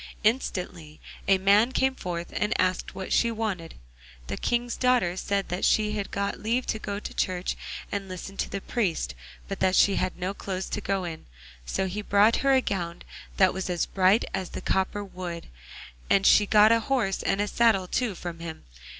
Instantly 0.23 0.99
a 1.27 1.37
man 1.37 1.71
came 1.71 1.93
forth 1.93 2.33
and 2.33 2.59
asked 2.59 2.95
what 2.95 3.13
she 3.13 3.29
wanted. 3.29 3.75
The 4.25 4.35
King's 4.37 4.75
daughter 4.75 5.15
said 5.15 5.49
that 5.49 5.63
she 5.63 5.91
had 5.91 6.09
got 6.09 6.39
leave 6.39 6.65
to 6.73 6.79
go 6.79 6.99
to 6.99 7.13
church 7.13 7.55
and 7.91 8.09
listen 8.09 8.35
to 8.37 8.49
the 8.49 8.61
priest, 8.61 9.13
but 9.47 9.59
that 9.59 9.75
she 9.75 9.97
had 9.97 10.17
no 10.17 10.33
clothes 10.33 10.69
to 10.69 10.81
go 10.81 11.03
in. 11.03 11.27
So 11.67 11.85
he 11.85 12.01
brought 12.01 12.37
her 12.37 12.53
a 12.53 12.61
gown 12.61 13.03
that 13.37 13.53
was 13.53 13.69
as 13.69 13.85
bright 13.85 14.25
as 14.33 14.49
the 14.49 14.61
copper 14.61 15.03
wood, 15.03 15.49
and 16.09 16.25
she 16.25 16.47
got 16.47 16.71
a 16.71 16.79
horse 16.79 17.21
and 17.21 17.47
saddle 17.47 17.87
too 17.87 18.15
from 18.15 18.39
him. 18.39 18.63